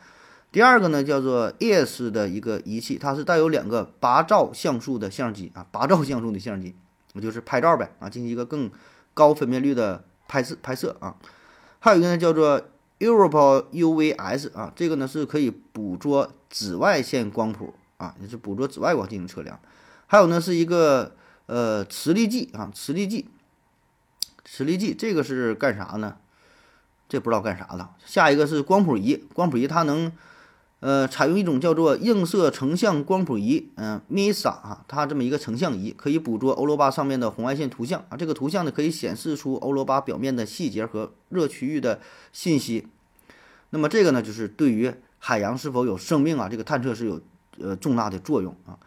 [0.52, 6.74] 第二个呢叫做 ES 的一个仪器，它是带有两个八兆像素的相机啊，八兆像素的相机，
[7.14, 8.70] 那就是拍照呗啊，进行一个更
[9.14, 11.16] 高分辨率的拍摄拍摄啊。
[11.78, 12.60] 还有一个呢，叫做
[12.98, 19.60] Europe UVS 啊，这个呢是可以捕捉紫外线光谱啊，也是捕捉紫外光进行测量。
[20.06, 21.14] 还有呢，是一个
[21.46, 23.28] 呃磁力计啊，磁力计，
[24.46, 26.16] 磁力计这个是干啥呢？
[27.06, 27.90] 这不知道干啥的。
[28.06, 30.10] 下一个是光谱仪，光谱仪它能。
[30.80, 38.16] 呃，采用一种叫做映射成像光谱仪，嗯，MISA 啊，它这么一个成像仪，可以捕捉欧罗巴上面的红外线图像啊。
[38.16, 42.86] 这个图像呢，可以显示出欧罗巴表面的细节和热区域的信息。
[43.70, 47.20] 那么这个呢，就是对于海洋是否有生命啊，这个探测是有
[47.58, 48.78] 呃重大的作用啊。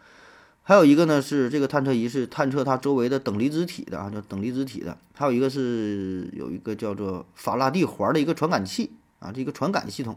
[0.62, 4.96] 还有一个呢，是这个探测仪是探测它周围的等离子体的啊，叫等离子体的。
[5.14, 10.16] 还有一个是有一个叫做法拉第环的一个传感器啊，这个传感系统。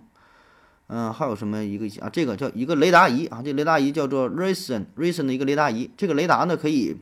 [0.87, 2.09] 嗯，还有什么一个啊？
[2.09, 5.89] 这个叫一个雷达仪啊，这雷达仪叫做 Rison，Rison 的一个雷达仪。
[5.97, 6.97] 这个雷达呢，可以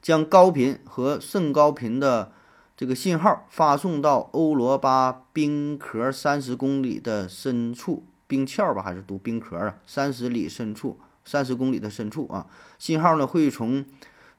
[0.00, 2.32] 将高频和甚高频的
[2.76, 9.76] 这个信号发送到欧罗巴冰壳三十公里的深处，冰壳吧，还是读冰壳啊？
[9.86, 12.46] 三十里深处，三十公里的深处啊，
[12.78, 13.84] 信号呢会从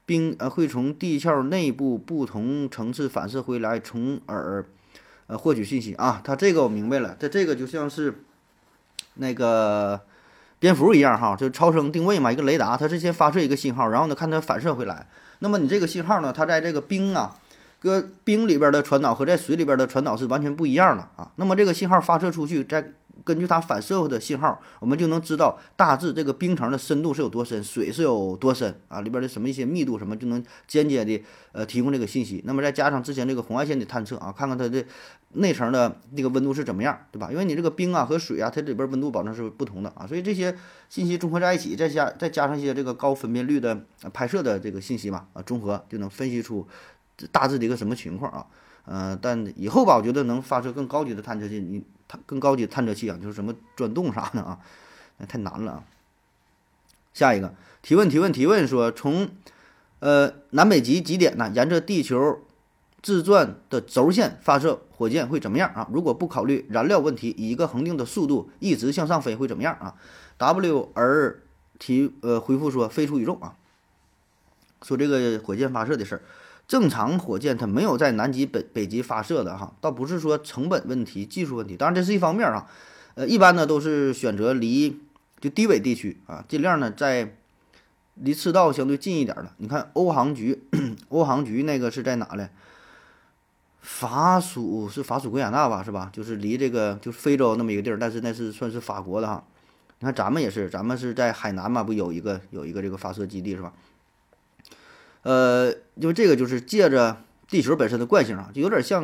[0.07, 4.65] 冰呃会从地壳内部不同层次反射回来，从而
[5.27, 6.19] 呃获取信息啊。
[6.23, 8.23] 它这个我明白了，它这个就像是。
[9.19, 9.99] 那个
[10.59, 15.07] 蝙蝠一样哈，就超声定位嘛，一个雷达，它是先发射一个信号，然后呢看它反射回来。
[15.39, 17.35] 那么你这个信号呢，它在这个冰啊，
[17.79, 21.31] 搁冰里边的传导和在水里边的传导是完全不一样的啊。
[21.37, 22.91] 那么这个信号发射出去，在
[23.27, 32.41] 根据它反射的信号，我们就能知道大致这个冰层的深度是有多深，水是有多深啊，里边的什么一些密度什么，就能间接的呃提供这个信息。
[32.45, 34.85] 那么再加上之前这个红外线的探测啊，看看它的
[35.33, 37.27] 内层的那个温度是怎么样，对吧？
[37.29, 40.55] 因为你这个冰啊和水啊，它里边温度保证是不同的啊，所以这些
[40.87, 43.77] 信息综合在一起，再加再加上一些这个高分辨率的
[44.13, 46.65] 拍摄的这个信息嘛，啊，综合就能分析出
[47.31, 48.47] 大致的一个什么情况啊。
[48.89, 54.59] 嗯，但以后吧，我觉得能发射更高级的探测器，你探更高级探测器啊，就是什么钻洞啥的啊，
[55.17, 55.83] 那太难了啊。
[57.13, 59.27] 下一个提问提问提问说，从
[59.99, 62.39] 呃南北极极点呢，沿着地球
[63.01, 65.89] 自转的轴线发射火箭会怎么样啊？
[65.91, 69.95] 如果不考虑燃料问题，以一个恒定的速度一直向上飞会怎么样啊
[70.37, 71.39] ？W R
[71.77, 73.55] 提呃回复说，飞出宇宙啊。
[74.81, 76.21] 说这个火箭发射的事儿。
[76.67, 82.67] 正常火箭它没有在南极、北北极发射的哈，倒不是说成本问题、技术问题，当然这是一方面啊。
[83.15, 84.99] 呃，一般呢都是选择离
[85.39, 87.33] 就低纬地区啊，尽量呢在
[88.15, 89.51] 离赤道相对近一点的。
[89.57, 90.61] 你看欧航局，
[91.09, 92.49] 欧航局那个是在哪嘞？
[93.81, 96.09] 法属是法属圭亚那吧，是吧？
[96.11, 99.43] 就是离这个就是非洲那么一个地儿，但是那是算是法国的哈。
[99.99, 103.71] 你看咱们也是，咱们是在海南嘛，不有一个有一个这个发射基地是吧？
[105.27, 107.17] 呃，因为这个就是借着
[107.49, 109.03] 地球本身的惯性啊，就有点像，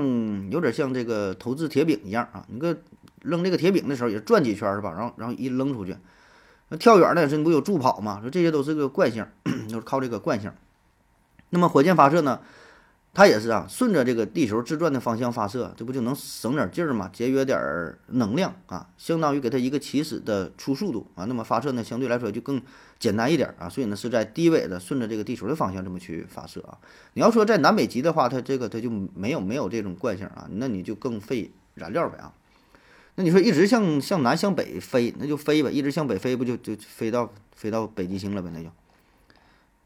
[0.50, 2.46] 有点像这个投掷铁饼一样啊。
[2.48, 2.78] 你个
[3.24, 4.94] 扔这个铁饼的时候也转几圈是吧？
[4.94, 5.98] 然后然后一扔出去，
[6.70, 8.22] 那跳远呢是你不有助跑嘛？
[8.22, 9.28] 说这些都是个惯性，
[9.68, 10.50] 就是靠这个惯性。
[11.50, 12.40] 那么火箭发射呢？
[13.16, 21.26] 它也是啊，顺着这个地球自转的方向发射，这不就能省点劲儿嘛，节约点儿能量啊，相当于给它一个起始的初速度啊。
[21.26, 22.60] 那么发射呢，相对来说就更
[22.98, 23.70] 简单一点啊。
[23.70, 26.80] 所以呢，是在低纬的顺着这个地球的方向这么去发射啊。
[27.14, 32.34] 你要说在南北极的话，它这个它就没有没有这种惯性啊，那你就更费燃料呗啊。
[33.14, 38.50] 那你说一直向向南向北飞，那就飞呗，一直向北飞不就就飞到飞到北极星了呗？
[38.52, 38.70] 那就。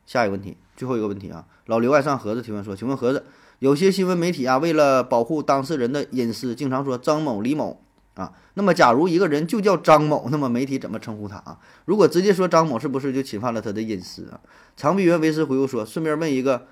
[0.06, 3.26] 下一个问题，最后一个问题啊，老刘爱上盒子提问说，请问盒子，
[3.60, 7.82] 有些新闻媒体啊，为了保护当事人的隐私，经常说张某、李某
[8.14, 11.60] 啊，那么假如一个人就叫张某，那么媒体怎么称呼他啊？
[11.86, 14.40] 如果直接说张某，是不是就侵犯了他的隐私啊？
[14.78, 16.68] 长臂猿为师回复说，顺便问一个，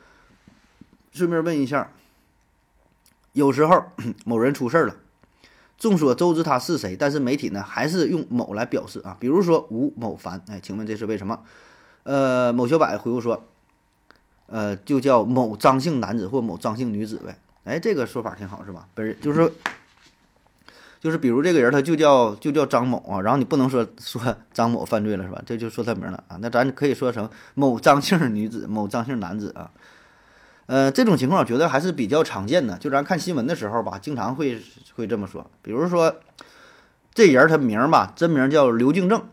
[1.11, 1.91] 顺便问一下，
[3.33, 3.85] 有时候
[4.23, 4.95] 某人出事了，
[5.79, 11.39] 众所周知他是谁，但是媒体呢还是用某来表示啊，比如说吴某凡，哎，请问这是为什么？
[12.03, 13.43] 呃，某小柏回复说，
[14.47, 17.37] 呃，就叫某张姓男子或某张姓女子呗。
[17.63, 18.87] 哎，这个说法挺好，是吧？
[18.93, 19.51] 不是，就是，
[20.99, 25.41] 就是比如这个人他就叫就叫张某啊，然后你不能说说张某犯罪了，是吧？
[25.45, 26.37] 这就说他名了啊。
[26.41, 29.71] 那咱可以说成某张姓女子、某张姓男子啊。
[30.67, 32.77] 呃，这种情况我觉得还是比较常见的。
[32.77, 34.61] 就咱看新闻的时候吧，经常会
[34.95, 35.49] 会这么说。
[35.61, 36.15] 比如说，
[37.13, 39.23] 这人他名吧，真名叫刘敬正。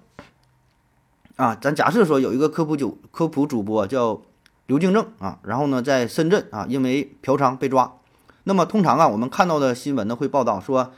[1.37, 4.21] 啊，咱假设说有一个科普主科普主播叫
[4.67, 7.93] 刘敬正啊，然后呢在深圳啊因为嫖娼被抓，
[8.45, 10.93] 那么通常啊我们看到的新闻呢会报道说，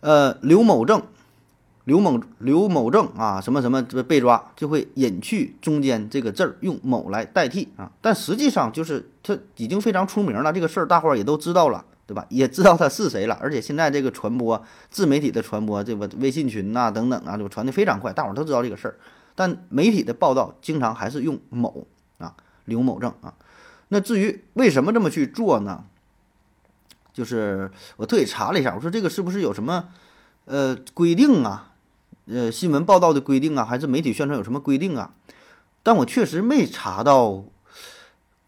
[0.00, 1.02] 呃刘某正，
[1.84, 12.24] 刘某刘某正啊什么什么被抓，就会隐去中间这个字儿，用某来代替啊，但实际上就是他已经非常出名了，这个事儿大伙儿也都知道了，对吧？
[12.30, 18.96] 也知道他是谁了，而且现在这个传播自媒体的传播，这个微信群呐等等啊，就传的非常快，大伙儿都知道这个事儿。
[19.34, 21.86] 但媒体的报道经常还是用某
[22.64, 23.34] 刘某正啊。
[23.88, 25.84] 那至于为什么这么去做呢？
[27.12, 29.88] 就是我特意查了一下，我说这个是不是有什么
[30.46, 31.72] 呃规定啊？
[32.26, 35.12] 呃，新闻报道的规定啊，还是媒体宣传有什么规定啊？
[35.82, 37.44] 但我确实没查到，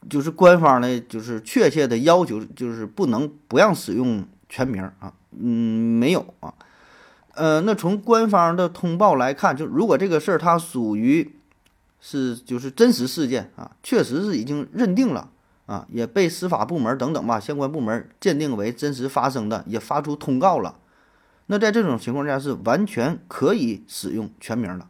[0.08, 5.12] 就是官方的，就是确切的要求，就是不能不让使用全名啊。
[5.36, 6.54] 嗯，没有啊。
[7.34, 11.34] 呃，那从官方的通报来看，就如果这个事儿它属于
[12.04, 15.30] 是就是真实事件啊，确实是已经认定了。
[15.66, 20.76] 啊，也被司法部门等等吧相关部门鉴定为真实发生的，也发出通告了。
[21.46, 24.86] 那在这种情况下是完全可以使用全名的，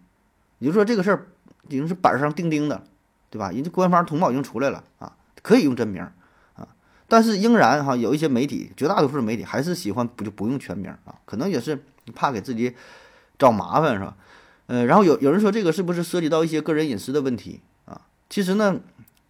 [0.59, 1.29] 也就是说这个事儿
[1.69, 2.83] 已经是板上钉钉的，
[3.31, 3.53] 对吧？
[3.53, 6.03] 人家官方通报已经出来了啊，可以用真名
[6.57, 6.67] 啊。
[7.07, 11.85] 但是仍然哈，有一些媒体，绝大多数媒体还是喜欢不就不用全名啊，可能也是
[12.17, 12.75] 怕给自己
[13.39, 14.17] 找麻烦是吧？
[14.67, 18.01] 呃，然后有有人说这个是不是涉及到一些个人隐私的问题啊？
[18.29, 18.81] 其实呢。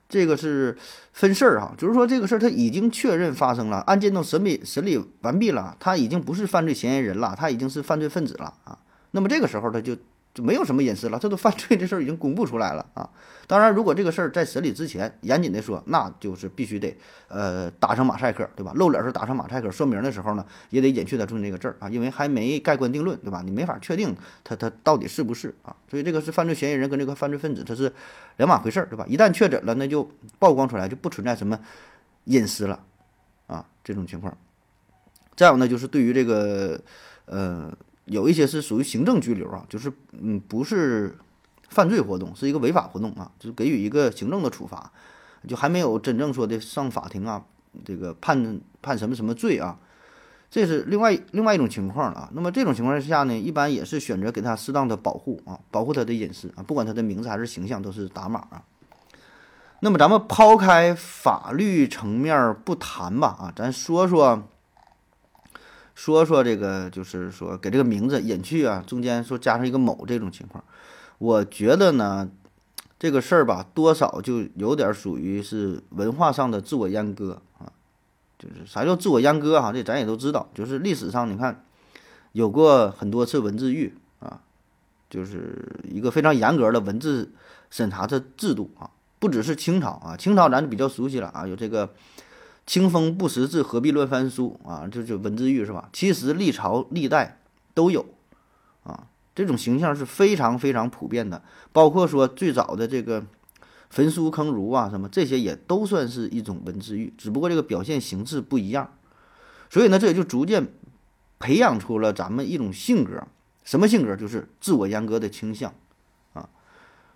[0.06, 0.76] 这个是
[1.14, 8.78] 分事儿哈，就是说这个事儿他已经确认发生了，案件都审理审理完毕了，他已经不是犯罪嫌疑人了，他已经是犯罪分子了啊。
[9.12, 9.96] 那么这个时候他就。
[10.34, 13.08] 就没有什么隐私了，这都犯罪这事儿已经公布出来了啊！
[13.46, 16.96] 当然，如果这个事儿在审理之前，严谨的说，那就是必须得
[17.28, 18.72] 呃打上马赛克，对吧？
[18.74, 23.42] 露脸是打上马赛克，说明的时候呢，也得隐去他中间这个字儿啊，因为还没盖棺定论，对吧？
[23.44, 24.12] 你没法确定
[24.42, 25.76] 他他到底是不是啊？
[25.88, 27.92] 所以这个是犯罪嫌疑人跟这个犯罪分子，他是
[28.38, 29.06] 两码回事儿，对吧？
[29.08, 30.10] 一旦确诊了，那就
[30.40, 31.56] 曝光出来，就不存在什么
[32.24, 32.82] 隐私了
[33.46, 34.36] 啊，这种情况。
[35.36, 36.80] 再有呢，就是对于这个
[37.26, 37.72] 呃。
[38.06, 41.16] 有一些是属于行政拘留啊，就是嗯不是
[41.70, 44.92] 犯罪活动，是一个违法活动啊，就是给予一个行政的处罚，
[45.48, 47.42] 就还没有真正说的上法庭啊，
[47.84, 49.78] 这个判判什么什么罪啊，
[50.50, 52.28] 这是另外另外一种情况了啊。
[52.34, 58.62] 那么这种情况下呢，一般也是选择给他适当的保护啊，保护他的隐私啊，不管他的名字还是形象都是打码啊。
[59.80, 64.42] 那么咱们抛开法律层面不谈吧啊，咱说说。
[65.94, 70.62] 说说这个，就是说给这个名字隐去啊，中间说加上一个某这种情况，
[71.18, 72.28] 我觉得呢，
[72.98, 77.70] 这个事儿吧，多少就有点属于是文化上的自我阉割啊。
[78.36, 79.72] 就是啥叫自我阉割哈？
[79.72, 81.64] 这咱也都知道，就是历史上你看
[82.32, 84.40] 有过很多次文字狱啊，
[85.08, 87.30] 就是一个非常严格的文字
[87.70, 88.90] 审查的制度啊，
[89.20, 91.88] 不只是清朝啊，清朝咱就比较熟悉了啊，有这个。
[92.66, 94.88] 清风不识字，何必乱翻书啊？
[94.90, 95.88] 这就文字狱是吧？
[95.92, 97.40] 其实历朝历代
[97.74, 98.06] 都有
[98.84, 101.42] 啊，这种形象是非常非常普遍的。
[101.72, 103.24] 包括说最早的这个
[103.90, 108.92] 焚书坑儒啊，什么这些也都算是一种文字狱，只不过这个表现形式不一样。
[109.68, 110.68] 所以呢，这也就逐渐
[111.38, 113.26] 培养出了咱们一种性格，
[113.62, 114.16] 什么性格？
[114.16, 115.74] 就是自我阉割的倾向。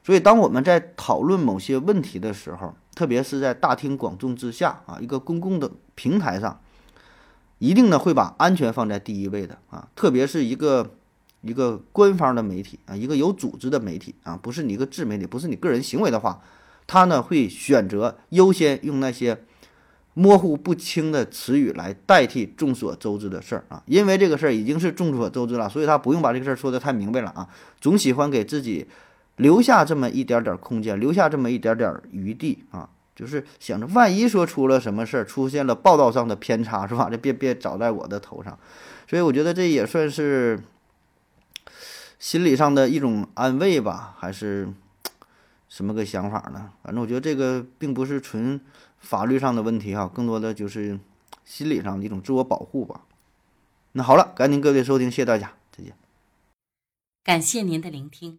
[0.08, 6.58] 所以当我们在讨论某些问题的时候，特别是在大庭广众之下啊，一个公共的平台上，
[7.58, 9.86] 一定呢会把安全放在第一位的啊。
[9.94, 10.94] 特别是一个
[11.42, 16.40] 一个官方的媒体啊，一个有组织的媒体啊，不是你一个自媒体，不是你个人行为的话，
[16.86, 19.44] 他呢会选择优先用那些
[20.14, 23.82] 模糊不清的词语来代替众所周知的事儿啊。
[23.84, 27.46] 因为这个事儿已经是众所周知了，所以他不用把这个事儿说的太明白了啊，
[27.78, 28.88] 总喜欢给自己。
[29.38, 37.08] 留下这么一点点空间，留下这么一点点余地啊，就是想着万一说出了什么事儿，出现了报道上的偏差，是吧？
[37.10, 38.58] 这别别找在我的头上。
[39.08, 40.62] 所以我觉得这也算是
[42.18, 44.68] 心理上的一种安慰吧，还是
[45.68, 46.72] 什么个想法呢？
[46.82, 48.60] 反正我觉得这个并不是纯
[48.98, 50.98] 法律上的问题哈，更多的就是
[51.44, 53.02] 心理上的一种自我保护吧。
[53.92, 55.94] 那好了，感谢各位收听，谢谢大家，再见。
[57.24, 58.38] 感谢您的聆听。